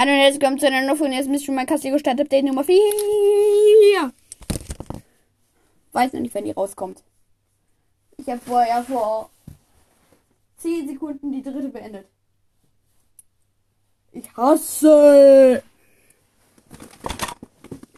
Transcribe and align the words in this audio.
Hallo 0.00 0.12
und 0.12 0.18
herzlich 0.18 0.40
willkommen 0.40 0.60
zu 0.60 0.66
einer 0.68 0.86
neuen 0.86 0.96
Folge. 0.96 1.16
Jetzt 1.16 1.28
müsst 1.28 1.48
ihr 1.48 1.54
mal 1.54 1.66
Castillo 1.66 1.98
Stadt 1.98 2.20
Update 2.20 2.44
Nummer 2.44 2.62
4. 2.62 2.76
Weiß 5.90 6.12
noch 6.12 6.20
nicht, 6.20 6.32
wenn 6.36 6.44
die 6.44 6.52
rauskommt. 6.52 7.02
Ich 8.16 8.28
habe 8.28 8.40
vorher 8.40 8.84
vor 8.84 9.28
10 10.58 10.86
Sekunden 10.86 11.32
die 11.32 11.42
dritte 11.42 11.68
beendet. 11.70 12.06
Ich 14.12 14.32
hasse. 14.36 15.64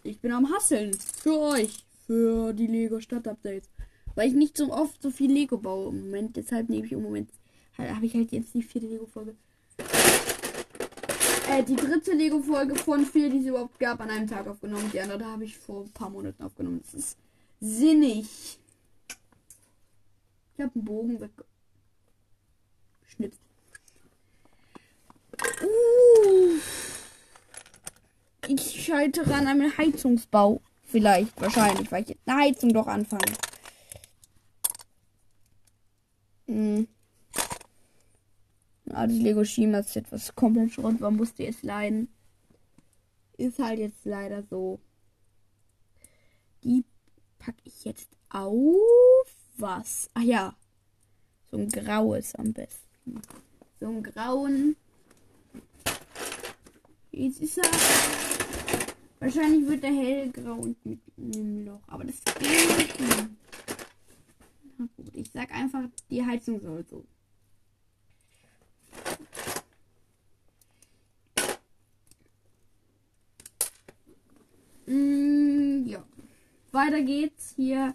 Ich 0.03 0.19
bin 0.21 0.33
am 0.33 0.51
Hasseln. 0.51 0.95
Für 0.95 1.39
euch. 1.39 1.85
Für 2.07 2.55
die 2.55 2.67
Lego 2.67 3.01
Stadt 3.01 3.29
Updates. 3.29 3.69
Weil 4.15 4.29
ich 4.29 4.35
nicht 4.35 4.57
so 4.57 4.73
oft 4.73 5.03
so 5.03 5.11
viel 5.11 5.31
Lego 5.31 5.59
baue 5.59 5.91
im 5.91 6.07
Moment. 6.07 6.35
Deshalb 6.35 6.71
nehme 6.71 6.87
ich 6.87 6.93
im 6.93 7.03
Moment. 7.03 7.29
Habe 7.77 8.07
ich 8.07 8.15
halt 8.15 8.33
jetzt 8.33 8.55
die 8.55 8.63
vierte 8.63 8.87
Lego-Folge. 8.87 9.37
Äh, 11.51 11.65
die 11.65 11.75
dritte 11.75 12.13
Lego-Folge 12.13 12.77
von 12.77 13.05
vier, 13.05 13.29
die 13.29 13.39
es 13.39 13.47
überhaupt 13.47 13.81
gab, 13.81 14.01
an 14.01 14.09
einem 14.09 14.29
Tag 14.29 14.47
aufgenommen. 14.47 14.89
Die 14.93 15.01
andere 15.01 15.25
habe 15.25 15.45
ich 15.45 15.59
vor 15.59 15.83
ein 15.83 15.91
paar 15.91 16.09
Monaten 16.09 16.41
aufgenommen. 16.45 16.81
Das 16.85 16.95
ist 16.95 17.19
sinnig. 17.61 18.29
Ich 20.55 20.61
habe 20.61 20.71
einen 20.75 20.85
Bogen 20.85 21.21
weggeschnitzt. 23.01 23.41
Uh. 25.63 26.59
Ich 28.47 28.85
scheitere 28.85 29.35
an 29.35 29.49
einem 29.49 29.77
Heizungsbau. 29.77 30.61
Vielleicht, 30.85 31.41
wahrscheinlich, 31.41 31.91
weil 31.91 32.03
ich 32.05 32.11
jetzt 32.11 32.29
eine 32.29 32.43
Heizung 32.43 32.73
doch 32.73 32.87
anfange. 32.87 33.33
Hm. 36.47 36.87
Ah, 38.93 39.07
das 39.07 39.17
Lego 39.17 39.45
Shima 39.45 39.79
ist 39.79 39.97
etwas 39.97 40.35
komplett 40.35 40.73
Schrott 40.73 41.01
war, 41.01 41.11
musste 41.11 41.47
es 41.47 41.63
leiden. 41.63 42.09
Ist 43.37 43.59
halt 43.59 43.79
jetzt 43.79 44.05
leider 44.05 44.43
so. 44.43 44.81
Die 46.65 46.85
packe 47.39 47.63
ich 47.65 47.85
jetzt 47.85 48.09
auf. 48.31 48.77
Was? 49.59 50.11
Ach 50.15 50.23
ja. 50.23 50.57
So 51.51 51.59
ein 51.59 51.69
graues 51.69 52.35
am 52.35 52.53
besten. 52.53 53.23
So 53.79 53.87
ein 53.87 54.03
grauen. 54.03 54.77
Jetzt 57.13 57.41
ist 57.41 57.59
er. 57.59 57.65
Wahrscheinlich 59.21 59.69
wird 59.69 59.85
er 59.85 59.93
hellgrau 59.93 60.55
und 60.55 60.87
mit 60.87 61.01
einem 61.19 61.67
Loch. 61.67 61.83
Aber 61.87 62.05
das 62.05 62.17
geht 62.25 62.79
nicht. 62.79 63.01
Na 64.79 64.89
gut, 64.97 65.11
ich 65.15 65.31
sag 65.31 65.51
einfach, 65.53 65.85
die 66.09 66.25
Heizung 66.25 66.61
soll 66.61 66.85
so. 66.89 67.05
Mm, 74.87 75.87
ja. 75.87 76.03
Weiter 76.81 77.03
geht's 77.03 77.53
hier 77.57 77.93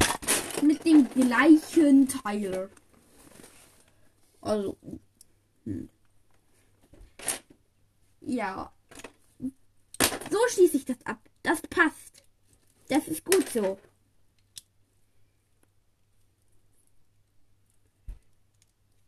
mit 0.61 0.85
dem 0.85 1.09
gleichen 1.09 2.07
Teil. 2.07 2.69
Also. 4.41 4.77
Hm. 5.63 5.89
Ja. 8.21 8.71
So 9.39 10.37
schließe 10.49 10.77
ich 10.77 10.85
das 10.85 11.03
ab. 11.03 11.19
Das 11.41 11.63
passt. 11.63 12.23
Das 12.87 13.07
ist 13.07 13.25
gut 13.25 13.49
so. 13.49 13.79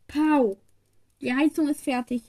Pau. 0.08 0.58
Die 1.22 1.36
Heizung 1.36 1.68
ist 1.68 1.82
fertig. 1.82 2.24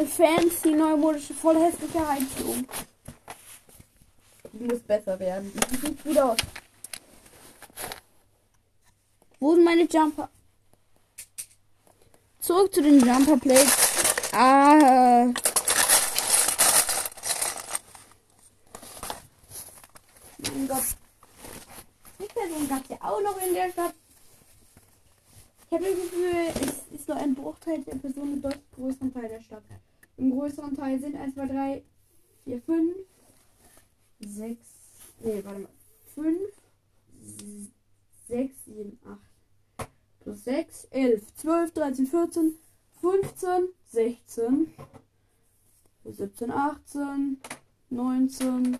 Eine 0.00 0.08
fancy 0.08 0.70
neumodische, 0.70 1.34
voll 1.34 1.56
hässliche 1.60 2.08
Heizung. 2.08 2.66
Die 4.50 4.64
muss 4.64 4.80
besser 4.80 5.18
werden. 5.18 5.52
Die 5.52 5.76
sieht 5.76 6.02
gut 6.02 6.18
aus. 6.18 6.38
Wo 9.38 9.54
sind 9.54 9.64
meine 9.64 9.82
Jumper? 9.82 10.30
Zurück 12.38 12.72
zu 12.72 12.80
den 12.80 13.00
Jumper 13.00 13.36
Plates. 13.36 14.32
Ah. 14.32 15.26
Mein 20.38 20.66
Gott. 20.66 20.82
Die 22.18 22.24
Person 22.24 22.68
gab 22.70 22.82
es 22.84 22.88
ja 22.88 22.96
auch 23.02 23.20
noch 23.20 23.38
in 23.46 23.52
der 23.52 23.70
Stadt. 23.70 23.94
Ich 25.66 25.72
habe 25.74 25.84
das 25.84 25.94
Gefühl, 25.94 26.54
es 26.54 27.00
ist 27.00 27.06
nur 27.06 27.18
ein 27.18 27.34
Bruchteil 27.34 27.82
der 27.82 27.96
Person 27.96 28.32
im 28.32 28.40
deutlich 28.40 28.70
größeren 28.74 29.12
Teil 29.12 29.28
der 29.28 29.42
Stadt. 29.42 29.62
Im 30.20 30.32
größeren 30.32 30.76
Teil 30.76 31.00
sind 31.00 31.16
1, 31.16 31.34
2, 31.34 31.46
3, 31.46 31.82
4, 32.44 32.60
5, 32.60 32.94
6, 34.20 34.58
nee, 35.24 35.42
warte 35.42 35.60
mal, 35.60 35.68
5, 36.14 36.38
6, 38.28 38.64
7, 38.66 38.98
8, 39.78 39.88
plus 40.20 40.44
6, 40.44 40.88
11, 40.90 41.34
12, 41.36 41.72
13, 41.72 42.06
14, 42.06 42.58
15, 43.00 43.68
16, 43.86 44.74
17, 46.04 46.50
18, 46.50 47.40
19, 47.88 48.78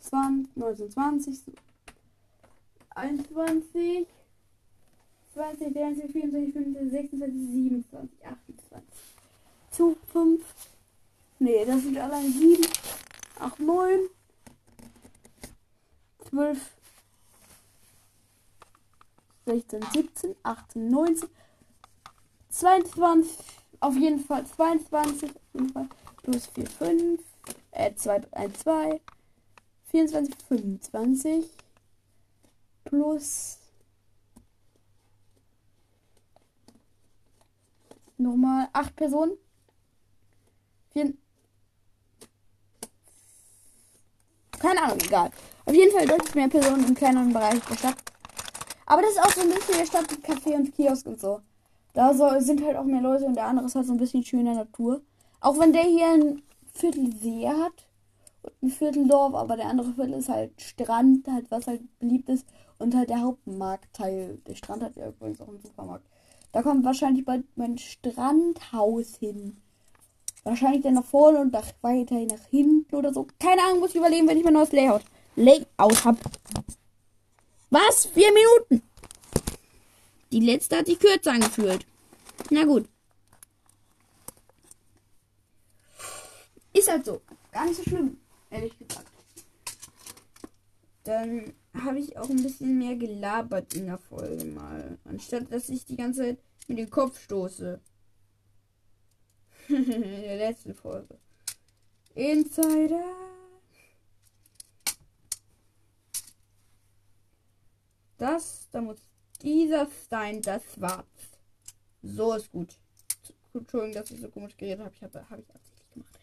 20, 0.00 0.56
19, 0.56 0.90
20, 0.90 1.54
21, 2.96 4.06
20, 5.32 5.74
23, 5.74 6.10
24, 6.10 6.12
25, 6.12 6.90
26, 6.90 7.40
27, 7.52 8.26
28. 8.26 8.49
Zu 9.70 9.96
5. 10.12 10.44
Nee, 11.38 11.64
das 11.64 11.82
sind 11.82 11.96
allein 11.96 12.30
7, 12.32 12.66
8, 13.38 13.60
9, 13.60 14.00
12, 16.28 16.58
16, 19.46 19.82
17, 19.92 20.36
18, 20.42 20.90
19, 20.90 21.28
22, 22.50 23.38
auf 23.80 23.96
jeden 23.96 24.20
Fall 24.20 24.46
22, 24.46 25.30
auf 25.30 25.36
jeden 25.54 25.68
Fall 25.70 25.88
plus 26.22 26.46
4, 26.46 26.66
5, 26.66 27.20
äh, 27.70 27.94
2, 27.94 28.20
1, 28.32 28.58
2, 28.58 29.00
24, 29.86 30.34
25, 30.48 31.50
plus 32.84 33.58
nochmal 38.18 38.68
8 38.72 38.94
Personen. 38.94 39.38
Vier, 40.92 41.14
keine 44.60 44.82
Ahnung, 44.82 44.98
egal. 45.04 45.30
Auf 45.64 45.74
jeden 45.74 45.92
Fall 45.92 46.06
deutlich 46.06 46.34
mehr 46.34 46.48
Personen 46.48 46.86
im 46.86 46.94
kleineren 46.94 47.32
Bereich 47.32 47.60
der 47.60 47.76
Stadt. 47.76 47.96
Aber 48.86 49.02
das 49.02 49.12
ist 49.12 49.20
auch 49.20 49.30
so 49.30 49.40
ein 49.40 49.50
bisschen 49.50 49.78
der 49.78 49.86
Stadt 49.86 50.10
mit 50.10 50.24
Café 50.24 50.54
und 50.54 50.74
Kiosk 50.74 51.06
und 51.06 51.20
so. 51.20 51.40
Da 51.92 52.12
so, 52.12 52.28
sind 52.40 52.64
halt 52.64 52.76
auch 52.76 52.84
mehr 52.84 53.00
Leute 53.00 53.24
und 53.24 53.34
der 53.34 53.46
andere 53.46 53.66
ist 53.66 53.74
halt 53.74 53.86
so 53.86 53.92
ein 53.92 53.98
bisschen 53.98 54.24
schöner 54.24 54.54
Natur. 54.54 55.00
Auch 55.40 55.58
wenn 55.58 55.72
der 55.72 55.84
hier 55.84 56.08
ein 56.08 56.42
Viertel 56.74 57.12
See 57.16 57.48
hat 57.48 57.88
und 58.42 58.62
ein 58.62 58.70
Viertel 58.70 59.08
Dorf, 59.08 59.34
aber 59.34 59.56
der 59.56 59.66
andere 59.66 59.94
Viertel 59.94 60.14
ist 60.14 60.28
halt 60.28 60.60
Strand, 60.60 61.26
halt 61.28 61.50
was 61.50 61.66
halt 61.66 61.82
beliebt 61.98 62.28
ist 62.28 62.46
und 62.78 62.94
halt 62.94 63.10
der 63.10 63.22
Hauptmarktteil. 63.22 64.38
Der 64.46 64.54
Strand 64.54 64.82
hat 64.82 64.96
ja 64.96 65.08
übrigens 65.08 65.40
auch 65.40 65.48
einen 65.48 65.60
Supermarkt. 65.62 66.06
Da 66.52 66.62
kommt 66.62 66.84
wahrscheinlich 66.84 67.24
bald 67.24 67.44
mein 67.56 67.78
Strandhaus 67.78 69.16
hin. 69.16 69.56
Wahrscheinlich 70.44 70.82
dann 70.82 70.94
nach 70.94 71.04
vorne 71.04 71.38
und 71.38 71.52
nach 71.52 71.66
weiter 71.82 72.14
nach 72.14 72.44
hinten 72.48 72.94
oder 72.94 73.12
so. 73.12 73.26
Keine 73.38 73.62
Ahnung, 73.62 73.80
muss 73.80 73.90
ich 73.90 73.96
überlegen, 73.96 74.26
wenn 74.26 74.38
ich 74.38 74.44
mein 74.44 74.54
neues 74.54 74.72
Layout, 74.72 75.02
Layout 75.36 76.04
hab. 76.04 76.16
Was? 77.70 78.06
Vier 78.06 78.30
Minuten? 78.32 78.82
Die 80.32 80.40
letzte 80.40 80.78
hat 80.78 80.86
sich 80.86 80.98
kürzer 80.98 81.32
angefühlt. 81.32 81.86
Na 82.50 82.64
gut. 82.64 82.88
Ist 86.72 86.90
halt 86.90 87.04
so. 87.04 87.20
Gar 87.52 87.66
nicht 87.66 87.76
so 87.76 87.82
schlimm, 87.82 88.18
ehrlich 88.50 88.76
gesagt. 88.78 89.06
Dann 91.04 91.52
habe 91.74 91.98
ich 91.98 92.16
auch 92.16 92.28
ein 92.28 92.42
bisschen 92.42 92.78
mehr 92.78 92.96
gelabert 92.96 93.74
in 93.74 93.86
der 93.86 93.98
Folge 93.98 94.44
mal. 94.44 94.98
Anstatt 95.04 95.52
dass 95.52 95.68
ich 95.68 95.84
die 95.84 95.96
ganze 95.96 96.22
Zeit 96.22 96.38
mit 96.68 96.78
dem 96.78 96.90
Kopf 96.90 97.20
stoße. 97.20 97.80
in 99.76 100.22
der 100.22 100.36
letzten 100.36 100.74
Folge. 100.74 101.18
Insider. 102.14 103.04
Das, 108.18 108.68
da 108.70 108.80
muss 108.80 108.98
dieser 109.42 109.88
Stein, 110.04 110.42
das 110.42 110.62
war's. 110.76 111.04
So 112.02 112.34
ist 112.34 112.50
gut. 112.52 112.68
Entschuldigung, 113.54 113.94
dass 113.94 114.10
ich 114.10 114.20
so 114.20 114.28
komisch 114.28 114.56
geredet 114.56 114.80
habe. 114.80 114.94
Ich 114.94 115.02
habe 115.02 115.18
hab 115.18 115.38
ich 115.38 115.54
absichtlich 115.54 115.90
gemacht. 115.92 116.18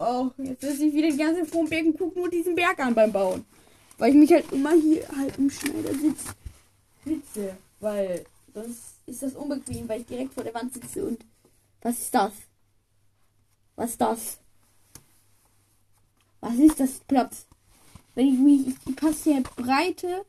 Oh, 0.00 0.30
jetzt 0.38 0.64
ist 0.64 0.80
ich 0.80 0.92
wieder 0.92 1.10
die 1.10 1.16
ganze 1.16 1.42
Zeit 1.42 1.50
vor 1.50 1.66
dem 1.66 1.88
und 1.88 1.98
gucke 1.98 2.18
nur 2.18 2.28
diesen 2.28 2.54
Berg 2.54 2.78
an 2.80 2.94
beim 2.94 3.12
Bauen. 3.12 3.44
Weil 3.98 4.10
ich 4.10 4.16
mich 4.16 4.32
halt 4.32 4.50
immer 4.52 4.72
hier 4.72 5.08
halt 5.16 5.38
im 5.38 5.50
Schneidersitz 5.50 6.24
sitze. 7.04 7.56
Weil 7.80 8.24
Sonst 8.54 8.94
ist 9.06 9.22
das 9.22 9.34
unbequem, 9.34 9.88
weil 9.88 10.00
ich 10.00 10.06
direkt 10.06 10.34
vor 10.34 10.44
der 10.44 10.54
Wand 10.54 10.72
sitze 10.72 11.04
und. 11.04 11.24
Was 11.82 11.98
ist 11.98 12.14
das? 12.14 12.32
Was 13.76 13.90
ist 13.90 14.00
das? 14.00 14.38
Was 16.40 16.54
ist 16.54 16.80
das 16.80 16.98
Platz? 17.06 17.46
Wenn 18.14 18.28
ich 18.28 18.38
mich. 18.38 18.76
Ich 18.86 18.96
passe 18.96 19.32
hier 19.32 19.42
Breite. 19.42 20.24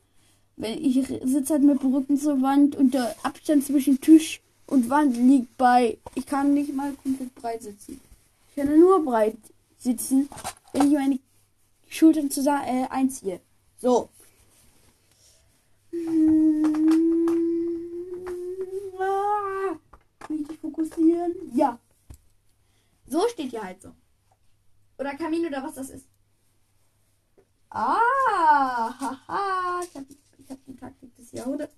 Wenn 0.56 0.78
ich 0.84 0.94
sitze 1.24 1.54
halt 1.54 1.62
mit 1.62 1.82
dem 1.82 1.94
Rücken 1.94 2.18
zur 2.18 2.40
Wand 2.42 2.76
und 2.76 2.94
der 2.94 3.16
Abstand 3.22 3.64
zwischen 3.64 4.00
Tisch 4.00 4.40
und 4.66 4.88
Wand 4.90 5.16
liegt 5.16 5.56
bei. 5.56 5.98
Ich 6.14 6.26
kann 6.26 6.54
nicht 6.54 6.74
mal 6.74 6.92
komplett 7.02 7.34
breit 7.34 7.62
sitzen. 7.62 8.00
Ich 8.50 8.56
kann 8.56 8.78
nur 8.78 9.04
breit 9.04 9.36
sitzen, 9.78 10.28
wenn 10.72 10.88
ich 10.88 10.92
meine 10.92 11.18
Schultern 11.88 12.30
zusammen 12.30 12.64
äh, 12.66 12.86
einziehe. 12.90 13.40
So. 13.78 14.08
Ah, 18.98 19.76
Richtig 20.28 20.60
fokussieren. 21.20 21.56
Ja. 21.56 21.78
So 23.06 23.28
steht 23.28 23.52
die 23.52 23.60
Heizung. 23.60 23.94
Oder 24.98 25.16
Kamin 25.16 25.46
oder 25.46 25.62
was 25.62 25.74
das 25.74 25.90
ist. 25.90 26.08
Ah, 27.70 28.92
haha. 29.00 29.80
Ich 29.82 29.94
habe 29.94 30.06
hab 30.48 30.64
die 30.66 30.76
Taktik 30.76 31.16
des 31.16 31.32
Jahrhunderts. 31.32 31.74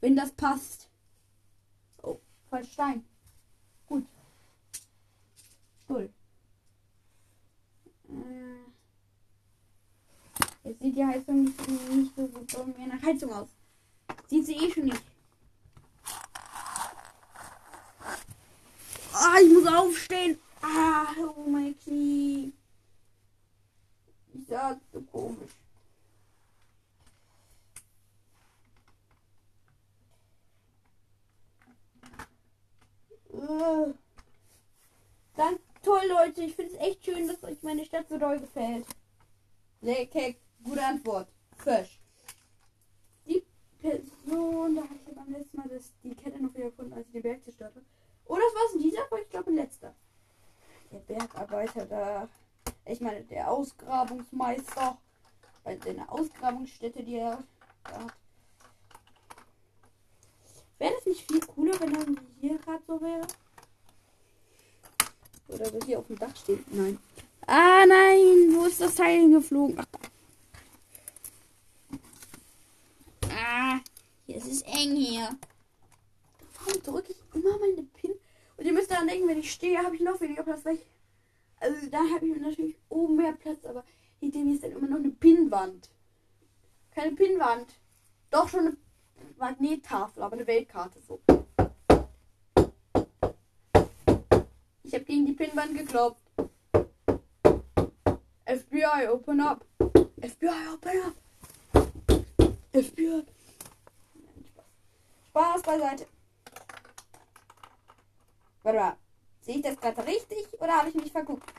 Wenn 0.00 0.16
das 0.16 0.32
passt. 0.32 0.90
Oh, 2.02 2.20
falsch 2.50 2.72
Stein. 2.72 3.04
Gut. 3.86 4.04
Cool. 5.88 6.12
Äh, 8.08 8.72
Jetzt 10.64 10.80
sieht 10.80 10.96
die 10.96 11.04
Heizung 11.04 11.44
nicht, 11.44 11.68
nicht 11.68 12.16
so 12.16 12.28
gut 12.28 12.78
mehr 12.78 12.86
nach 12.86 13.02
Heizung 13.02 13.32
aus. 13.32 13.48
Sieht 14.28 14.46
sie 14.46 14.54
eh 14.54 14.70
schon 14.70 14.84
nicht. 14.84 15.02
Ah, 19.14 19.31
ich 19.42 19.52
muss 19.52 19.66
aufstehen. 19.66 20.38
Ah, 20.60 21.06
oh 21.36 21.48
mein 21.48 21.78
Knie. 21.78 22.52
Ich 24.34 24.46
so 24.48 25.00
komisch. 25.10 25.50
Dann 35.36 35.58
toll, 35.82 36.02
Leute. 36.08 36.42
Ich 36.42 36.54
finde 36.54 36.74
es 36.74 36.80
echt 36.80 37.04
schön, 37.04 37.26
dass 37.26 37.42
euch 37.42 37.62
meine 37.62 37.84
Stadt 37.84 38.08
so 38.08 38.18
doll 38.18 38.38
gefällt. 38.38 38.86
Sehr 39.80 40.06
keck. 40.06 40.38
Gute 40.62 40.84
Antwort. 40.84 41.28
Fisch. 41.56 42.00
Die 43.26 43.42
Person, 43.80 44.76
da 44.76 44.82
habe 44.82 44.94
ich 44.94 45.14
beim 45.14 45.32
letzten 45.32 45.56
Mal 45.56 45.68
das, 45.68 45.92
die 46.04 46.14
Kette 46.14 46.40
noch 46.40 46.54
wieder 46.54 46.70
gefunden, 46.70 46.92
als 46.92 47.06
ich 47.06 47.12
den 47.12 47.22
Berg 47.22 47.42
zerstört 47.42 47.74
habe. 47.74 47.84
Oh, 48.26 48.36
das 48.36 48.54
war 48.54 48.62
es 48.68 48.74
in 48.74 48.82
dieser 48.82 49.06
Folge, 49.06 49.24
ich 49.24 49.30
glaube, 49.30 49.50
ein 49.50 49.56
letzter. 49.56 49.94
Der 51.08 51.18
Da. 51.92 52.26
Ich 52.86 53.02
meine, 53.02 53.20
der 53.24 53.50
Ausgrabungsmeister. 53.50 54.96
Bei 55.62 55.76
seiner 55.76 56.10
Ausgrabungsstätte, 56.10 57.02
die 57.02 57.16
er 57.16 57.44
da 57.84 57.90
hat. 58.00 58.14
Wäre 60.78 60.94
das 60.94 61.04
nicht 61.04 61.30
viel 61.30 61.40
cooler, 61.40 61.78
wenn 61.80 61.94
er 61.94 62.06
hier 62.40 62.58
gerade 62.58 62.82
so 62.86 62.98
wäre? 63.00 63.26
Oder 65.48 65.66
so 65.66 65.78
hier 65.84 65.98
auf 65.98 66.06
dem 66.06 66.18
Dach 66.18 66.34
steht? 66.34 66.64
Nein. 66.72 66.98
Ah, 67.46 67.84
nein! 67.86 68.54
Wo 68.54 68.64
ist 68.64 68.80
das 68.80 68.94
Teil 68.94 69.20
hingeflogen? 69.20 69.78
Ach, 69.78 69.86
Ah, 73.30 73.80
hier 74.24 74.36
ist 74.36 74.50
es 74.50 74.62
eng 74.62 74.96
hier. 74.96 75.36
Warum 76.64 76.82
drücke 76.82 77.12
ich 77.12 77.22
immer 77.34 77.58
meine 77.58 77.82
Pin? 77.82 78.12
Und 78.56 78.64
ihr 78.64 78.72
müsst 78.72 78.90
daran 78.90 79.08
denken, 79.08 79.28
wenn 79.28 79.40
ich 79.40 79.52
stehe, 79.52 79.82
habe 79.82 79.94
ich 79.94 80.02
noch 80.02 80.20
weniger 80.20 80.42
Platz. 80.42 80.64
Weil 80.64 80.76
ich, 80.76 80.86
also 81.62 81.86
da 81.90 81.98
habe 81.98 82.26
ich 82.26 82.40
natürlich 82.40 82.76
oben 82.88 83.16
mehr 83.16 83.32
Platz, 83.32 83.64
aber 83.64 83.84
hinter 84.18 84.40
mir 84.40 84.54
ist 84.54 84.64
dann 84.64 84.72
immer 84.72 84.88
noch 84.88 84.96
eine 84.96 85.10
Pinnwand. 85.10 85.90
Keine 86.90 87.12
Pinnwand. 87.12 87.72
Doch 88.30 88.48
schon 88.48 88.60
eine 88.60 88.76
Magnettafel, 89.38 90.22
aber 90.22 90.34
eine 90.34 90.46
Weltkarte 90.46 91.00
so. 91.00 91.20
Ich 94.82 94.92
habe 94.94 95.04
gegen 95.04 95.24
die 95.24 95.32
Pinnwand 95.32 95.76
geklopft. 95.76 96.22
FBI, 98.44 99.08
open 99.08 99.40
up. 99.40 99.64
FBI, 100.20 100.68
open 100.74 101.00
up. 101.06 101.14
FBI. 102.72 103.24
Spaß 105.28 105.62
beiseite. 105.62 106.06
Warte 108.62 108.78
mal. 108.78 108.96
Sehe 109.42 109.56
ich 109.56 109.62
das 109.62 109.78
gerade 109.78 110.06
richtig 110.06 110.48
oder 110.60 110.78
habe 110.78 110.88
ich 110.88 110.94
mich 110.94 111.12
verguckt? 111.12 111.52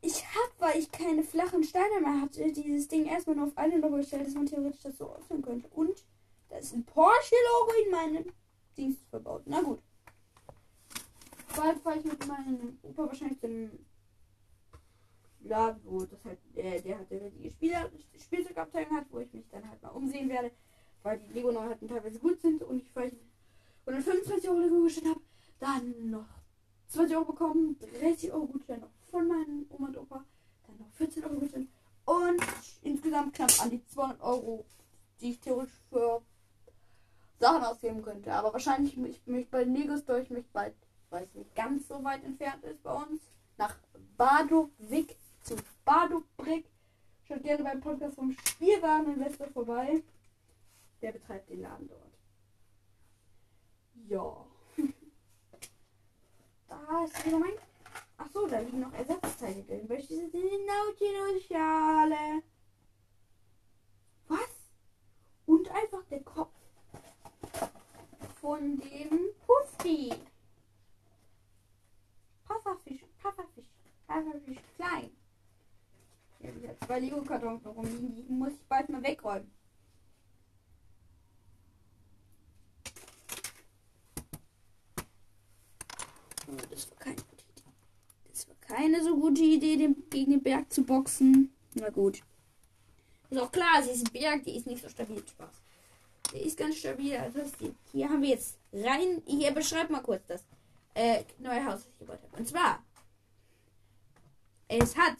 Ich 0.00 0.24
habe, 0.26 0.52
weil 0.58 0.78
ich 0.80 0.90
keine 0.90 1.22
flachen 1.22 1.62
Steine 1.62 2.00
mehr 2.00 2.20
hatte, 2.20 2.52
dieses 2.52 2.88
Ding 2.88 3.06
erstmal 3.06 3.36
nur 3.36 3.46
auf 3.46 3.56
eine 3.56 3.78
Logo 3.78 3.96
gestellt, 3.96 4.26
dass 4.26 4.34
man 4.34 4.46
theoretisch 4.46 4.82
das 4.82 4.98
so 4.98 5.14
öffnen 5.14 5.42
könnte. 5.42 5.68
Und 5.68 6.04
da 6.48 6.56
ist 6.58 6.74
ein 6.74 6.84
Porsche-Logo 6.84 7.72
in 7.84 7.90
meinem 7.92 8.32
Dings 8.76 8.98
verbaut. 9.08 9.42
Na 9.46 9.62
gut. 9.62 9.80
Bald 11.56 11.78
fahre 11.80 11.98
ich 11.98 12.04
mit 12.04 12.26
meinem 12.26 12.78
Opa 12.82 13.06
wahrscheinlich 13.06 13.38
zum 13.40 13.70
Laden, 15.44 15.80
wo 15.84 16.04
das 16.04 16.24
halt, 16.24 16.38
äh, 16.56 16.80
der 16.80 16.98
halt 16.98 17.08
die 17.10 17.50
Spieler, 17.50 17.90
Spielzeugabteilung 18.18 18.96
hat, 18.96 19.06
wo 19.10 19.20
ich 19.20 19.32
mich 19.32 19.48
dann 19.48 19.68
halt 19.68 19.80
mal 19.82 19.90
umsehen 19.90 20.28
werde, 20.28 20.50
weil 21.02 21.18
die 21.20 21.32
Lego-Neuheiten 21.32 21.88
teilweise 21.88 22.18
gut 22.18 22.40
sind 22.40 22.62
und 22.62 22.82
ich 22.82 22.90
vielleicht 22.90 23.16
125 23.86 24.48
Euro 24.48 24.60
Lego 24.60 24.80
Gutschein 24.80 25.10
habe, 25.10 25.20
dann 25.58 26.10
noch 26.10 26.28
20 26.88 27.16
Euro 27.16 27.24
bekommen, 27.26 27.78
30 28.00 28.32
Euro 28.32 28.46
Gutschein 28.46 28.80
noch 28.80 28.90
von 29.10 29.26
meinem 29.26 29.66
Oma 29.70 29.88
und 29.88 29.98
Opa, 29.98 30.24
dann 30.66 30.78
noch 30.78 30.90
14 30.92 31.24
Euro 31.24 31.34
Gutschein 31.34 31.68
und 32.04 32.42
insgesamt 32.82 33.34
knapp 33.34 33.50
an 33.60 33.70
die 33.70 33.84
200 33.86 34.20
Euro, 34.20 34.64
die 35.20 35.30
ich 35.30 35.40
theoretisch 35.40 35.80
für 35.88 36.22
Sachen 37.38 37.64
ausgeben 37.64 38.02
könnte. 38.02 38.32
Aber 38.32 38.52
wahrscheinlich, 38.52 38.96
ich 39.74 39.86
möchte 39.86 39.88
bei 39.88 39.94
Lego 39.94 39.96
Store, 39.96 40.22
ich 40.22 40.30
möchte 40.30 40.50
bald, 40.52 40.74
weil 41.10 41.24
es 41.24 41.34
nicht 41.34 41.54
ganz 41.54 41.88
so 41.88 42.02
weit 42.04 42.24
entfernt 42.24 42.64
ist 42.64 42.82
bei 42.82 42.92
uns, 42.92 43.20
nach 43.56 43.76
Badowik 44.16 45.16
zu 45.42 45.56
Badobrick. 45.84 46.66
Schaut 47.26 47.42
gerne 47.42 47.64
beim 47.64 47.80
Podcast 47.80 48.16
vom 48.16 48.32
Spielwareninvestor 48.32 49.48
vorbei. 49.48 50.02
Der 51.00 51.12
betreibt 51.12 51.48
den 51.50 51.62
Laden 51.62 51.88
dort. 51.88 52.12
Ja. 54.08 54.46
da 56.68 57.04
ist 57.04 57.26
wieder 57.26 57.38
mein. 57.38 57.52
Ach 58.18 58.28
so, 58.32 58.46
da 58.46 58.60
liegen 58.60 58.80
noch 58.80 58.92
Ersatzteile 58.92 59.62
drin. 59.64 59.88
Welche 59.88 60.14
sind 60.14 60.32
die 60.32 60.66
Nautilus-Schale? 60.66 62.42
Was? 64.28 64.50
Und 65.46 65.68
einfach 65.70 66.04
der 66.04 66.22
Kopf 66.22 66.61
von 68.42 68.76
dem 68.80 69.20
Puffy. 69.46 70.12
Pufferfisch, 72.44 73.04
Pufferfisch, 73.22 73.68
Pufferfisch 74.06 74.58
klein. 74.76 75.10
Hier 76.40 76.52
ja 76.60 76.76
zwei 76.84 76.98
Lego-Kartons 76.98 77.62
noch 77.62 77.76
rumliegen, 77.76 78.16
die 78.16 78.22
muss 78.24 78.52
ich 78.52 78.66
bald 78.68 78.88
mal 78.88 79.02
wegräumen. 79.02 79.48
Oh, 86.48 86.56
das 86.68 86.90
war 86.90 86.98
keine 86.98 87.16
gute 87.16 87.44
Idee. 87.44 87.70
Das 88.28 88.48
war 88.48 88.56
keine 88.56 89.04
so 89.04 89.16
gute 89.16 89.42
Idee, 89.42 89.76
den, 89.76 90.10
gegen 90.10 90.32
den 90.32 90.42
Berg 90.42 90.72
zu 90.72 90.82
boxen. 90.82 91.54
Na 91.74 91.90
gut. 91.90 92.22
Ist 93.30 93.40
auch 93.40 93.52
klar, 93.52 93.82
sie 93.84 93.90
ist 93.90 94.08
ein 94.08 94.12
Berg, 94.12 94.42
die 94.42 94.56
ist 94.56 94.66
nicht 94.66 94.82
so 94.82 94.88
stabil. 94.88 95.22
Spaß. 95.26 95.61
Der 96.32 96.42
ist 96.42 96.58
ganz 96.58 96.76
stabil. 96.76 97.16
Also 97.16 97.40
hier 97.92 98.08
haben 98.08 98.22
wir 98.22 98.30
jetzt 98.30 98.58
rein. 98.72 99.22
Hier 99.26 99.52
beschreib 99.52 99.90
mal 99.90 100.02
kurz 100.02 100.26
das 100.26 100.44
äh, 100.94 101.24
neue 101.38 101.64
Haus, 101.64 101.80
das 101.80 101.88
ich 101.88 101.98
gebaut 101.98 102.18
habe. 102.22 102.36
Und 102.36 102.48
zwar, 102.48 102.82
es 104.68 104.96
hat 104.96 105.16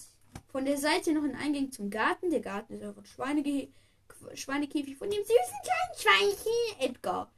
von 0.49 0.65
der 0.65 0.79
Seite 0.79 1.13
noch 1.13 1.25
einen 1.25 1.37
Eingang 1.37 1.71
zum 1.71 1.91
Garten. 1.91 2.31
Der 2.31 2.41
Garten 2.41 2.75
ist 2.75 2.85
auch 2.85 2.97
ein 2.97 3.05
Schweinegehe 3.05 3.69
Schweinekäfig 4.35 4.97
von 4.97 5.11
dem 5.11 5.23
süßen 5.23 5.59
kleinen 5.65 5.99
Schweinchen 5.99 6.81
Edgar. 6.81 7.31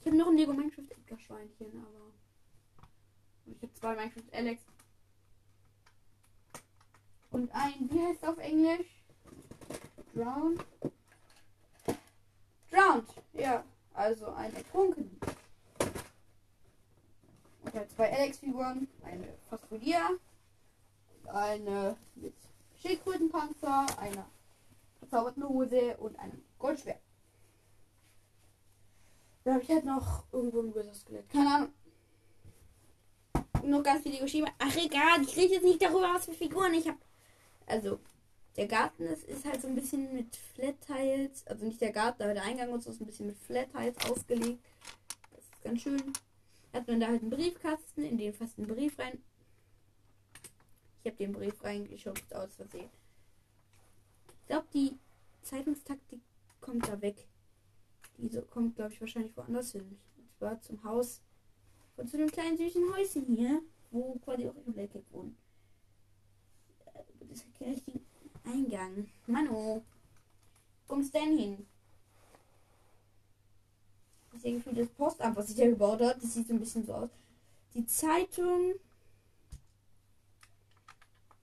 Ich 0.00 0.06
habe 0.06 0.16
noch 0.16 0.28
ein 0.28 0.36
Lego 0.36 0.52
Minecraft 0.52 0.90
Edgar 0.90 1.18
Schweinchen, 1.18 1.84
aber 1.84 2.12
ich 3.46 3.62
habe 3.62 3.74
zwei 3.74 3.96
Minecraft 3.96 4.32
Alex. 4.32 4.62
Und 7.30 7.50
ein, 7.52 7.90
wie 7.90 8.00
heißt 8.00 8.24
auf 8.24 8.38
Englisch? 8.38 8.86
Drowned. 10.14 10.64
Drowned, 12.70 13.08
ja. 13.32 13.64
Also 13.94 14.26
ein 14.28 14.54
Ertrunken. 14.54 15.18
Und 17.64 17.74
halt 17.74 17.90
zwei 17.90 18.12
Alex-Figuren. 18.12 18.88
Eine 19.04 19.26
Phospholia. 19.48 20.10
Eine 21.26 21.96
mit 22.14 22.34
Schildkrötenpanzer. 22.80 23.86
Eine 23.98 24.24
verzauberten 24.98 25.48
Hose 25.48 25.96
und 25.98 26.18
einem 26.18 26.42
Goldschwert. 26.58 27.00
Da 29.44 29.54
habe 29.54 29.62
ich 29.62 29.70
halt 29.70 29.84
noch 29.84 30.24
irgendwo 30.32 30.60
ein 30.60 30.74
Wizard-Skelett. 30.74 31.30
Keine 31.30 31.54
Ahnung. 31.54 31.72
Noch 33.64 33.82
ganz 33.82 34.02
viele 34.02 34.16
Lego-Schema. 34.16 34.48
Ach 34.58 34.76
egal, 34.76 35.22
ich 35.22 35.36
rede 35.36 35.54
jetzt 35.54 35.64
nicht 35.64 35.82
darüber, 35.82 36.14
was 36.14 36.26
für 36.26 36.32
Figuren 36.32 36.74
ich 36.74 36.86
habe. 36.86 36.98
Also, 37.66 37.98
der 38.58 38.66
Garten 38.66 39.04
ist, 39.04 39.22
ist 39.22 39.44
halt 39.44 39.62
so 39.62 39.68
ein 39.68 39.76
bisschen 39.76 40.12
mit 40.12 40.34
Flat-Tiles. 40.34 41.46
Also 41.46 41.64
nicht 41.64 41.80
der 41.80 41.92
Garten, 41.92 42.24
aber 42.24 42.34
der 42.34 42.42
Eingang 42.42 42.72
und 42.72 42.82
so 42.82 42.90
ist 42.90 43.00
ein 43.00 43.06
bisschen 43.06 43.28
mit 43.28 43.38
Flat-Tiles 43.38 43.96
ausgelegt. 44.10 44.58
Das 45.30 45.44
ist 45.44 45.62
ganz 45.62 45.80
schön. 45.80 46.12
Hat 46.72 46.88
man 46.88 46.98
da 46.98 47.06
halt 47.06 47.22
einen 47.22 47.30
Briefkasten, 47.30 48.02
in 48.02 48.18
den 48.18 48.34
fast 48.34 48.58
einen 48.58 48.66
Brief 48.66 48.98
rein. 48.98 49.22
Ich 51.00 51.06
habe 51.06 51.16
den 51.24 51.32
Brief 51.32 51.62
reingeschubst 51.62 52.34
aus 52.34 52.56
Versehen. 52.56 52.90
Ich 54.40 54.46
glaube, 54.48 54.66
die 54.74 54.98
Zeitungstaktik 55.42 56.20
kommt 56.60 56.88
da 56.88 57.00
weg. 57.00 57.28
Diese 58.16 58.42
kommt, 58.42 58.74
glaube 58.74 58.92
ich, 58.92 59.00
wahrscheinlich 59.00 59.36
woanders 59.36 59.70
hin. 59.70 59.96
Und 60.16 60.32
zwar 60.36 60.60
zum 60.62 60.82
Haus 60.82 61.20
und 61.96 62.10
zu 62.10 62.16
dem 62.16 62.30
kleinen 62.32 62.58
süßen 62.58 62.92
Häuschen 62.92 63.24
hier, 63.24 63.62
wo 63.92 64.18
quasi 64.24 64.48
auch 64.48 64.56
im 64.66 64.72
Blackhead 64.72 65.04
wohnen. 65.12 65.36
Das 67.20 67.38
ist 67.38 67.46
Eingang. 68.48 69.08
Mano, 69.26 69.82
kommst 70.86 71.14
denn 71.14 71.36
hin? 71.36 71.66
Ist 74.34 74.44
ja 74.44 74.52
gefühlt 74.52 74.78
das 74.78 74.88
Postamt, 74.88 75.36
was 75.36 75.50
ich 75.50 75.56
da 75.56 75.66
gebaut 75.66 76.00
habe. 76.00 76.18
Das 76.20 76.34
sieht 76.34 76.46
so 76.46 76.54
ein 76.54 76.60
bisschen 76.60 76.86
so 76.86 76.94
aus. 76.94 77.10
Die 77.74 77.86
Zeitung 77.86 78.74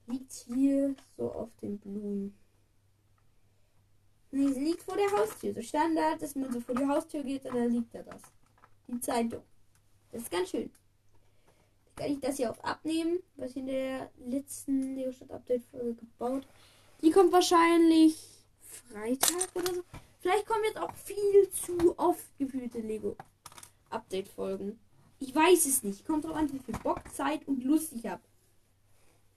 liegt 0.06 0.32
hier 0.32 0.94
so 1.16 1.32
auf 1.32 1.50
den 1.60 1.78
Blumen. 1.78 2.34
Nee, 4.30 4.52
sie 4.52 4.64
liegt 4.64 4.82
vor 4.82 4.96
der 4.96 5.10
Haustür. 5.12 5.54
So 5.54 5.62
Standard, 5.62 6.20
dass 6.20 6.34
man 6.34 6.52
so 6.52 6.60
vor 6.60 6.74
die 6.74 6.86
Haustür 6.86 7.22
geht 7.22 7.44
und 7.46 7.54
dann 7.54 7.70
liegt 7.70 7.94
da 7.94 8.02
das. 8.02 8.20
Die 8.88 9.00
Zeitung. 9.00 9.42
Das 10.12 10.22
ist 10.22 10.30
ganz 10.30 10.50
schön. 10.50 10.70
Kann 11.96 12.12
ich 12.12 12.20
das 12.20 12.36
hier 12.36 12.50
auch 12.50 12.58
abnehmen, 12.60 13.18
was 13.36 13.50
ich 13.50 13.56
in 13.58 13.66
der 13.66 14.10
letzten 14.18 14.94
Lego 14.94 15.12
Stadt 15.12 15.30
Update 15.30 15.64
Folge 15.64 15.94
gebaut. 15.94 16.46
Die 17.02 17.10
kommt 17.10 17.32
wahrscheinlich 17.32 18.16
Freitag 18.60 19.48
oder 19.54 19.74
so. 19.74 19.82
Vielleicht 20.20 20.46
kommen 20.46 20.64
jetzt 20.64 20.78
auch 20.78 20.94
viel 20.94 21.50
zu 21.50 21.98
oft 21.98 22.24
gefühlte 22.38 22.80
Lego 22.80 23.16
Update 23.90 24.28
Folgen. 24.28 24.78
Ich 25.18 25.34
weiß 25.34 25.66
es 25.66 25.82
nicht. 25.82 26.06
Kommt 26.06 26.24
drauf 26.24 26.34
an, 26.36 26.52
wie 26.52 26.58
viel 26.58 26.76
Bock, 26.78 27.00
Zeit 27.12 27.46
und 27.46 27.62
Lust 27.64 27.92
ich 27.92 28.06
habe. 28.06 28.22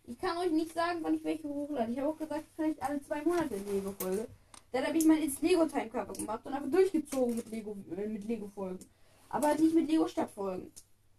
Ich 0.07 0.17
kann 0.19 0.37
euch 0.37 0.51
nicht 0.51 0.73
sagen, 0.73 0.99
wann 1.01 1.13
ich 1.13 1.23
welche 1.23 1.47
hochlade. 1.47 1.91
Ich 1.91 1.99
habe 1.99 2.09
auch 2.09 2.17
gesagt, 2.17 2.45
vielleicht 2.55 2.81
alle 2.81 3.01
zwei 3.03 3.21
Monate 3.21 3.55
Lego 3.57 3.93
Folge. 3.99 4.27
Dann 4.71 4.85
habe 4.85 4.97
ich 4.97 5.05
mein 5.05 5.21
ins 5.21 5.41
Lego 5.41 5.65
Time 5.65 5.89
Cover 5.89 6.13
gemacht 6.13 6.45
und 6.45 6.53
einfach 6.53 6.69
durchgezogen 6.69 7.35
mit 7.35 7.51
äh, 7.53 8.07
mit 8.07 8.27
Lego 8.27 8.49
Folgen. 8.55 8.85
Aber 9.29 9.53
nicht 9.55 9.75
mit 9.75 9.87
Lego 9.87 10.07
Stadt 10.07 10.31
Folgen. 10.31 10.71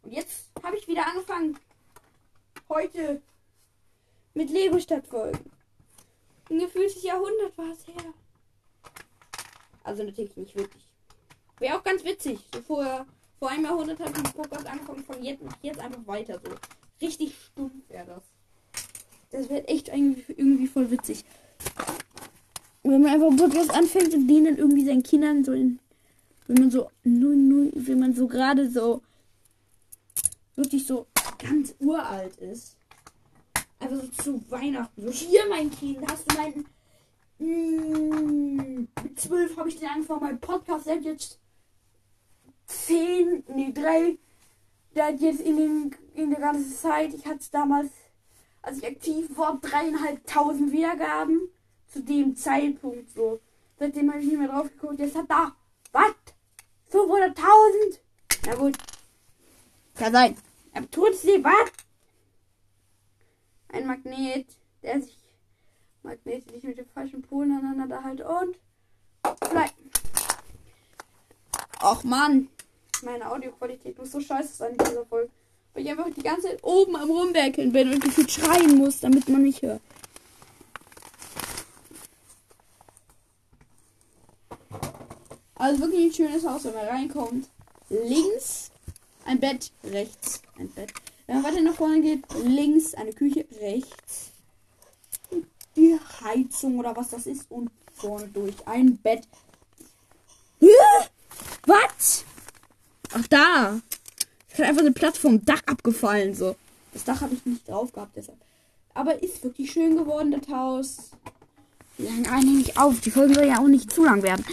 Und 0.03 0.13
jetzt 0.13 0.51
habe 0.63 0.77
ich 0.77 0.89
wieder 0.89 1.07
angefangen. 1.07 1.57
Heute 2.69 3.23
mit 4.35 4.51
Lego 4.51 4.79
Stadt 4.79 5.07
Folgen. 5.07 5.51
Ein 6.51 6.59
gefühltes 6.59 7.03
Jahrhundert 7.03 7.57
war 7.57 7.71
es 7.71 7.87
her. 7.87 8.13
Also 9.85 10.03
natürlich 10.03 10.37
nicht 10.37 10.57
wirklich. 10.57 10.85
Wäre 11.61 11.79
auch 11.79 11.85
ganz 11.85 12.05
witzig. 12.05 12.41
So 12.53 12.61
vor, 12.61 13.07
vor 13.39 13.51
einem 13.51 13.65
Jahrhundert 13.65 14.01
ich 14.01 14.23
den 14.23 14.33
Podcast 14.33 14.67
angefangen, 14.67 15.05
von 15.05 15.23
jetzt, 15.23 15.43
jetzt 15.63 15.79
einfach 15.79 16.05
weiter 16.07 16.41
so. 16.45 16.51
Richtig 17.01 17.35
stumpf 17.39 17.73
wäre 17.89 18.07
das. 18.07 18.25
Das 19.31 19.49
wäre 19.49 19.67
echt 19.69 19.89
irgendwie, 19.89 20.33
irgendwie 20.33 20.67
voll 20.67 20.91
witzig. 20.91 21.25
Wenn 22.83 23.03
man 23.03 23.13
einfach 23.13 23.29
einen 23.29 23.39
anfängt 23.71 24.13
und 24.13 24.27
den 24.27 24.45
dann 24.45 24.57
irgendwie 24.57 24.85
seinen 24.85 25.05
Kindern 25.05 25.45
so 25.45 25.53
in. 25.53 25.79
Wenn 26.49 26.61
man 26.61 26.71
so. 26.71 26.91
Wenn 27.05 27.99
man 28.01 28.15
so 28.15 28.27
gerade 28.27 28.69
so. 28.69 29.03
Wirklich 30.57 30.85
so 30.85 31.07
ganz 31.39 31.77
uralt 31.79 32.37
ist. 32.39 32.77
Einfach 33.81 33.97
so 33.97 34.23
zu 34.23 34.51
Weihnachten. 34.51 35.07
So, 35.07 35.11
hier, 35.11 35.49
mein 35.49 35.71
Kind, 35.71 35.99
hast 36.11 36.31
du 36.31 36.37
meinen. 36.37 36.67
Mm, 37.39 38.87
mit 39.03 39.19
zwölf 39.19 39.57
habe 39.57 39.71
ich 39.71 39.79
den 39.79 39.89
angefangen, 39.89 40.21
meinen 40.21 40.41
Podcast. 40.41 40.87
Hat 40.87 41.03
jetzt 41.03 41.41
zehn, 42.67 43.43
nee, 43.55 43.73
drei. 43.73 44.19
Der 44.95 45.07
hat 45.07 45.21
jetzt 45.21 45.41
in, 45.41 45.57
den, 45.57 45.97
in 46.15 46.31
der 46.31 46.41
ganzen 46.41 46.73
Zeit, 46.73 47.15
ich 47.15 47.25
hatte 47.25 47.39
es 47.39 47.51
damals, 47.51 47.91
als 48.61 48.79
ich 48.79 48.87
aktiv 48.87 49.27
war, 49.37 49.59
dreieinhalbtausend 49.61 50.73
Wiedergaben. 50.73 51.49
Zu 51.89 52.03
dem 52.05 52.37
Zeitpunkt 52.37 53.11
so. 53.11 53.41
Seitdem 53.79 54.11
habe 54.11 54.21
ich 54.21 54.27
nicht 54.27 54.39
mehr 54.39 54.49
drauf 54.49 54.71
geguckt. 54.71 55.01
Jetzt 55.01 55.17
hat 55.17 55.29
da. 55.29 55.57
Was? 55.91 56.13
500.000? 56.93 57.99
Na 58.47 58.55
gut. 58.55 58.77
Kann 59.95 60.13
sein. 60.13 60.37
Aber 60.73 60.89
trotzdem, 60.91 61.43
was? 61.43 61.71
Magnet, 63.91 64.47
der 64.85 65.01
sich 65.01 65.19
magnetisch 66.05 66.63
mit 66.63 66.79
dem 66.79 66.87
falschen 66.95 67.23
Polen 67.23 67.51
aneinander 67.51 68.05
halt 68.05 68.21
und 68.21 68.57
vielleicht. 69.49 69.75
Och 71.83 72.05
Mann, 72.05 72.49
meine 73.03 73.29
Audioqualität 73.29 73.99
muss 73.99 74.13
so 74.13 74.21
scheiße 74.21 74.55
sein 74.55 74.73
in 74.73 74.85
dieser 74.85 75.05
Folge. 75.07 75.31
Weil 75.75 75.83
ich 75.83 75.91
einfach 75.91 76.07
die 76.17 76.23
ganze 76.23 76.49
Zeit 76.49 76.63
oben 76.63 76.95
am 76.95 77.11
Rumwerkeln 77.11 77.73
bin 77.73 77.93
und 77.93 78.01
gefühlt 78.01 78.31
schreien 78.31 78.79
muss, 78.79 79.01
damit 79.01 79.29
man 79.29 79.43
mich 79.43 79.61
hört. 79.63 79.83
Also 85.57 85.81
wirklich 85.81 86.07
ein 86.07 86.13
schönes 86.13 86.47
Haus, 86.47 86.65
wenn 86.65 86.75
man 86.75 86.87
reinkommt. 86.87 87.49
Links 87.89 88.71
ein 89.25 89.41
Bett, 89.41 89.73
rechts 89.83 90.43
ein 90.59 90.71
Bett. 90.71 90.93
Wenn 91.31 91.43
man 91.43 91.53
weiter 91.53 91.63
nach 91.63 91.75
vorne 91.75 92.01
geht, 92.01 92.25
links 92.45 92.93
eine 92.93 93.13
Küche, 93.13 93.47
rechts 93.61 94.33
die 95.77 95.97
Heizung 96.25 96.81
oder 96.81 96.97
was 96.97 97.11
das 97.11 97.27
ist 97.27 97.49
und 97.49 97.71
vorne 97.95 98.27
durch 98.35 98.57
ein 98.67 98.97
Bett. 98.97 99.23
Was? 101.67 102.25
Ach 103.13 103.25
da. 103.29 103.81
Es 104.49 104.59
hat 104.59 104.67
einfach 104.67 104.81
eine 104.81 104.91
Plattform 104.91 105.45
Dach 105.45 105.63
abgefallen 105.67 106.35
so. 106.35 106.57
Das 106.93 107.05
Dach 107.05 107.21
habe 107.21 107.35
ich 107.35 107.47
nicht 107.47 107.69
drauf 107.69 107.93
gehabt 107.93 108.17
deshalb. 108.17 108.39
Aber 108.95 109.23
ist 109.23 109.45
wirklich 109.45 109.71
schön 109.71 109.97
geworden 109.97 110.33
das 110.33 110.53
Haus. 110.53 111.11
Wir 111.97 112.11
hängen 112.11 112.27
eigentlich 112.27 112.67
nicht 112.67 112.77
auf. 112.77 113.01
Die 113.03 113.13
Folge 113.13 113.35
soll 113.35 113.47
ja 113.47 113.61
auch 113.61 113.69
nicht 113.69 113.93
zu 113.93 114.05
lang 114.05 114.25
werden. 114.25 114.45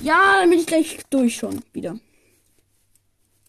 Ja, 0.00 0.38
dann 0.40 0.48
bin 0.48 0.60
ich 0.60 0.66
gleich 0.66 0.98
durch 1.10 1.36
schon 1.36 1.62
wieder. 1.74 1.98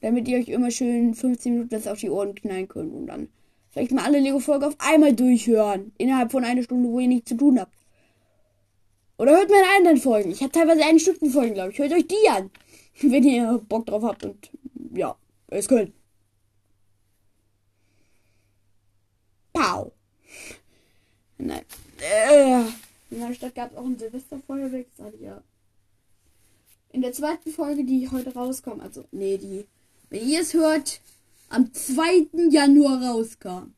Damit 0.03 0.27
ihr 0.27 0.37
euch 0.37 0.49
immer 0.49 0.69
schön 0.69 1.13
15 1.13 1.53
Minuten 1.53 1.69
das 1.69 1.87
auf 1.87 1.97
die 1.97 2.09
Ohren 2.09 2.35
knallen 2.35 2.67
könnt 2.67 2.93
und 2.93 3.07
dann 3.07 3.29
vielleicht 3.71 3.93
mal 3.93 4.03
alle 4.03 4.19
Lego-Folgen 4.19 4.65
auf 4.65 4.75
einmal 4.79 5.13
durchhören. 5.13 5.93
Innerhalb 5.97 6.29
von 6.29 6.43
einer 6.43 6.61
Stunde, 6.61 6.89
wo 6.89 6.99
ihr 6.99 7.07
nichts 7.07 7.29
zu 7.29 7.37
tun 7.37 7.57
habt. 7.57 7.71
Oder 9.17 9.31
hört 9.31 9.49
meine 9.49 9.77
anderen 9.77 9.95
Folgen. 9.95 10.31
Ich 10.31 10.41
habe 10.41 10.51
teilweise 10.51 10.83
eine 10.83 10.99
Stunde 10.99 11.29
Folgen, 11.29 11.53
glaube 11.53 11.71
ich. 11.71 11.79
Hört 11.79 11.93
euch 11.93 12.05
die 12.05 12.29
an. 12.29 12.51
Wenn 13.01 13.23
ihr 13.23 13.61
Bock 13.69 13.85
drauf 13.85 14.03
habt 14.03 14.25
und 14.25 14.51
ja, 14.93 15.15
es 15.47 15.69
könnt. 15.69 15.93
Pau. 19.53 19.93
Nein. 21.37 21.63
Äh, 22.01 22.63
in 23.09 23.19
meiner 23.19 23.33
Stadt 23.33 23.55
gab 23.55 23.71
es 23.71 23.77
auch 23.77 23.85
ein 23.85 23.97
Silvesterfeuerwerk, 23.97 24.87
sag 24.97 25.13
ich 25.13 25.21
ja. 25.21 25.41
In 26.91 27.01
der 27.01 27.13
zweiten 27.13 27.51
Folge, 27.51 27.85
die 27.85 28.09
heute 28.11 28.33
rauskommt, 28.33 28.81
also, 28.81 29.05
nee, 29.11 29.37
die, 29.37 29.65
wenn 30.13 30.29
ihr 30.29 30.39
es 30.41 30.53
hört, 30.53 31.01
am 31.49 31.73
2. 31.73 32.51
Januar 32.51 33.01
rauskam. 33.01 33.73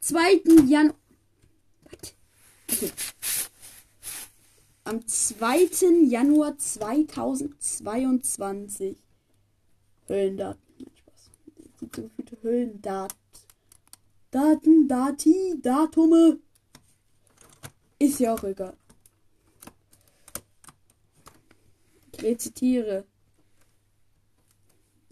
2. 0.00 0.42
Januar. 0.66 0.94
Okay. 2.70 2.92
Am 4.84 5.06
2. 5.06 6.04
Januar 6.06 6.58
2022. 6.58 8.98
Höllendaten. 10.06 10.60
Gefühlte 11.80 12.36
Höllendaten. 12.42 13.16
Daten, 14.30 14.86
Dati, 14.86 15.54
Datume. 15.62 16.40
Ist 17.98 18.20
ja 18.20 18.34
auch 18.34 18.44
egal. 18.44 18.76
Ich 22.12 22.22
rezitiere. 22.22 23.06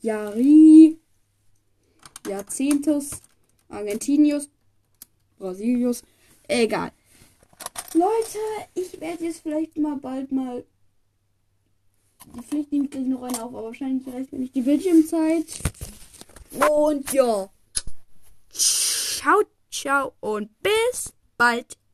Jari. 0.04 0.98
Jahrzehntes. 2.28 3.22
Argentinius. 3.70 4.50
Brasilius. 5.38 6.02
Egal. 6.46 6.92
Leute, 7.94 8.38
ich 8.74 9.00
werde 9.00 9.24
jetzt 9.24 9.40
vielleicht 9.40 9.78
mal 9.78 9.96
bald 9.96 10.30
mal. 10.30 10.64
Die 12.36 12.42
Pflicht 12.42 12.70
nehme 12.70 12.84
ich 12.84 12.90
gleich 12.90 13.06
noch 13.06 13.22
eine 13.22 13.42
auf, 13.42 13.54
aber 13.54 13.64
wahrscheinlich 13.64 14.06
reicht 14.06 14.30
mir 14.30 14.40
nicht 14.40 14.54
die 14.54 14.60
Bildschirmzeit. 14.60 15.46
Und 16.70 17.10
ja. 17.12 17.48
Ciao, 18.50 19.42
ciao 19.70 20.12
und 20.20 20.50
bis 20.62 21.14
bald. 21.38 21.78